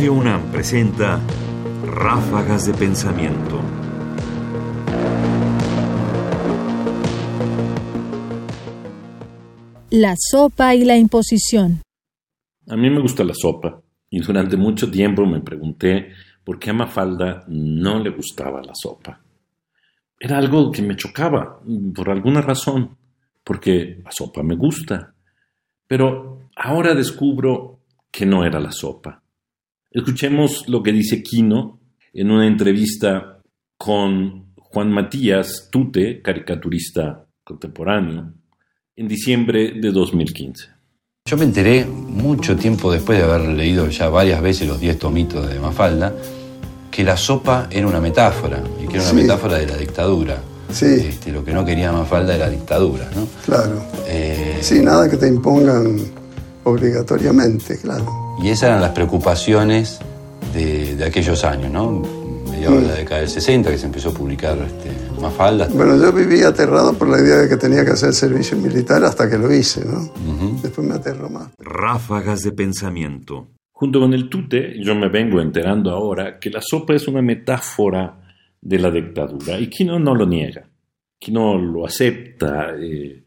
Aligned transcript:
Radio 0.00 0.14
UNAM 0.14 0.50
presenta 0.50 1.20
Ráfagas 1.84 2.64
de 2.64 2.72
Pensamiento. 2.72 3.60
La 9.90 10.14
sopa 10.16 10.74
y 10.74 10.86
la 10.86 10.96
imposición. 10.96 11.82
A 12.68 12.76
mí 12.76 12.88
me 12.88 12.98
gusta 12.98 13.24
la 13.24 13.34
sopa 13.34 13.82
y 14.08 14.20
durante 14.20 14.56
mucho 14.56 14.90
tiempo 14.90 15.26
me 15.26 15.40
pregunté 15.40 16.12
por 16.44 16.58
qué 16.58 16.70
a 16.70 16.72
Mafalda 16.72 17.44
no 17.48 17.98
le 17.98 18.08
gustaba 18.08 18.62
la 18.62 18.72
sopa. 18.74 19.20
Era 20.18 20.38
algo 20.38 20.70
que 20.70 20.80
me 20.80 20.96
chocaba, 20.96 21.60
por 21.94 22.08
alguna 22.08 22.40
razón, 22.40 22.96
porque 23.44 24.00
la 24.02 24.10
sopa 24.10 24.42
me 24.42 24.56
gusta. 24.56 25.12
Pero 25.86 26.48
ahora 26.56 26.94
descubro 26.94 27.80
que 28.10 28.24
no 28.24 28.46
era 28.46 28.58
la 28.60 28.72
sopa. 28.72 29.19
Escuchemos 29.92 30.68
lo 30.68 30.84
que 30.84 30.92
dice 30.92 31.20
Quino 31.20 31.80
en 32.12 32.30
una 32.30 32.46
entrevista 32.46 33.40
con 33.76 34.54
Juan 34.56 34.92
Matías 34.92 35.68
Tute, 35.70 36.22
caricaturista 36.22 37.26
contemporáneo, 37.42 38.32
en 38.94 39.08
diciembre 39.08 39.72
de 39.80 39.90
2015. 39.90 40.68
Yo 41.28 41.36
me 41.36 41.44
enteré 41.44 41.84
mucho 41.86 42.56
tiempo 42.56 42.92
después 42.92 43.18
de 43.18 43.24
haber 43.24 43.48
leído 43.48 43.88
ya 43.88 44.08
varias 44.08 44.40
veces 44.40 44.68
los 44.68 44.78
diez 44.78 44.96
tomitos 44.96 45.48
de 45.48 45.58
Mafalda 45.58 46.14
que 46.88 47.02
la 47.02 47.16
sopa 47.16 47.66
era 47.68 47.88
una 47.88 48.00
metáfora 48.00 48.62
y 48.80 48.86
que 48.86 48.96
era 48.96 49.04
una 49.04 49.12
metáfora 49.14 49.58
de 49.58 49.66
la 49.66 49.76
dictadura. 49.76 50.40
Sí. 50.70 50.86
Este, 50.86 51.32
lo 51.32 51.44
que 51.44 51.52
no 51.52 51.64
quería 51.64 51.90
Mafalda 51.90 52.36
era 52.36 52.48
dictadura, 52.48 53.10
¿no? 53.16 53.26
Claro. 53.44 53.82
Eh, 54.06 54.58
Sí, 54.60 54.80
nada 54.82 55.10
que 55.10 55.16
te 55.16 55.26
impongan 55.26 55.98
obligatoriamente, 56.62 57.76
claro. 57.78 58.29
Y 58.42 58.48
esas 58.48 58.70
eran 58.70 58.80
las 58.80 58.92
preocupaciones 58.92 60.00
de, 60.54 60.96
de 60.96 61.04
aquellos 61.04 61.44
años, 61.44 61.70
¿no? 61.70 62.02
Mediados 62.50 62.82
de 62.82 62.88
la 62.88 62.94
década 62.94 63.20
del 63.20 63.28
60 63.28 63.70
que 63.70 63.78
se 63.78 63.86
empezó 63.86 64.10
a 64.10 64.14
publicar 64.14 64.56
este, 64.58 64.90
Mafalda. 65.20 65.68
Bueno, 65.68 65.96
yo 65.96 66.12
viví 66.12 66.42
aterrado 66.42 66.94
por 66.94 67.08
la 67.08 67.18
idea 67.20 67.36
de 67.36 67.48
que 67.48 67.56
tenía 67.56 67.84
que 67.84 67.90
hacer 67.90 68.14
servicio 68.14 68.56
militar 68.56 69.04
hasta 69.04 69.28
que 69.28 69.36
lo 69.36 69.52
hice, 69.52 69.84
¿no? 69.84 70.10
Después 70.62 70.86
me 70.86 70.94
aterró 70.94 71.28
más. 71.28 71.50
Ráfagas 71.58 72.42
de 72.42 72.52
Pensamiento. 72.52 73.48
Junto 73.72 74.00
con 74.00 74.14
el 74.14 74.28
tute, 74.28 74.74
yo 74.82 74.94
me 74.94 75.08
vengo 75.08 75.40
enterando 75.40 75.90
ahora 75.90 76.38
que 76.38 76.50
la 76.50 76.60
sopa 76.62 76.94
es 76.94 77.08
una 77.08 77.22
metáfora 77.22 78.20
de 78.60 78.78
la 78.78 78.90
dictadura 78.90 79.58
y 79.58 79.68
Quino 79.68 79.98
no 79.98 80.14
lo 80.14 80.26
niega, 80.26 80.68
Quino 81.18 81.58
lo 81.58 81.86
acepta, 81.86 82.74
eh, 82.78 83.24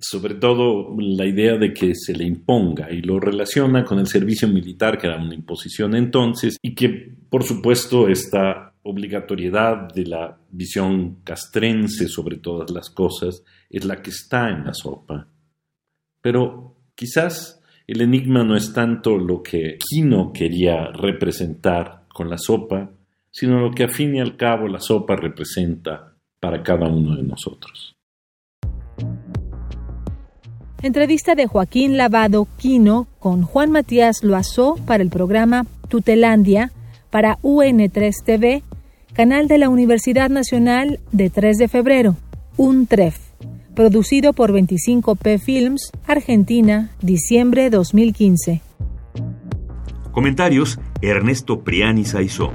sobre 0.00 0.34
todo 0.34 0.94
la 0.98 1.26
idea 1.26 1.56
de 1.56 1.72
que 1.72 1.94
se 1.94 2.14
le 2.14 2.24
imponga 2.24 2.90
y 2.90 3.02
lo 3.02 3.20
relaciona 3.20 3.84
con 3.84 3.98
el 3.98 4.06
servicio 4.06 4.48
militar, 4.48 4.98
que 4.98 5.06
era 5.06 5.22
una 5.22 5.34
imposición 5.34 5.94
entonces, 5.94 6.56
y 6.62 6.74
que 6.74 7.14
por 7.28 7.44
supuesto 7.44 8.08
esta 8.08 8.74
obligatoriedad 8.82 9.92
de 9.92 10.06
la 10.06 10.38
visión 10.50 11.18
castrense 11.22 12.08
sobre 12.08 12.38
todas 12.38 12.70
las 12.70 12.90
cosas 12.90 13.44
es 13.68 13.84
la 13.84 14.00
que 14.02 14.10
está 14.10 14.48
en 14.48 14.64
la 14.64 14.74
sopa. 14.74 15.28
Pero 16.22 16.76
quizás 16.94 17.62
el 17.86 18.00
enigma 18.00 18.42
no 18.42 18.56
es 18.56 18.72
tanto 18.72 19.18
lo 19.18 19.42
que 19.42 19.78
Quino 19.78 20.32
quería 20.32 20.92
representar 20.92 22.06
con 22.08 22.30
la 22.30 22.38
sopa, 22.38 22.90
sino 23.30 23.60
lo 23.60 23.70
que 23.72 23.84
a 23.84 23.88
fin 23.88 24.14
y 24.14 24.20
al 24.20 24.36
cabo 24.36 24.66
la 24.66 24.80
sopa 24.80 25.16
representa 25.16 26.16
para 26.40 26.62
cada 26.62 26.88
uno 26.88 27.16
de 27.16 27.22
nosotros. 27.22 27.99
Entrevista 30.82 31.34
de 31.34 31.46
Joaquín 31.46 31.98
Lavado 31.98 32.48
Quino 32.56 33.06
con 33.18 33.42
Juan 33.42 33.70
Matías 33.70 34.24
Loazó 34.24 34.76
para 34.86 35.02
el 35.02 35.10
programa 35.10 35.66
Tutelandia 35.88 36.72
para 37.10 37.36
UN3 37.42 38.14
TV, 38.24 38.62
canal 39.12 39.46
de 39.46 39.58
la 39.58 39.68
Universidad 39.68 40.30
Nacional 40.30 40.98
de 41.12 41.28
3 41.28 41.58
de 41.58 41.68
febrero, 41.68 42.16
UNTREF, 42.56 43.18
producido 43.74 44.32
por 44.32 44.52
25P 44.52 45.38
Films, 45.38 45.90
Argentina, 46.06 46.92
diciembre 47.02 47.68
2015. 47.68 48.62
Comentarios: 50.12 50.80
Ernesto 51.02 51.60
Priani 51.60 52.06
Saizó. 52.06 52.52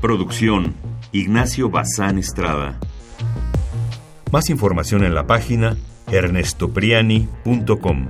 Producción: 0.00 0.72
Ignacio 1.12 1.68
Bazán 1.68 2.16
Estrada. 2.16 2.80
Más 4.32 4.48
información 4.48 5.04
en 5.04 5.14
la 5.14 5.26
página 5.26 5.76
ernestopriani.com. 6.10 8.08